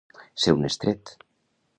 Ser 0.45 0.53
un 0.55 0.69
estret. 0.69 1.13